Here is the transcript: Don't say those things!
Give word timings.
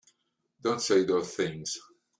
Don't 0.63 0.81
say 0.81 1.03
those 1.03 1.35
things! 1.35 1.77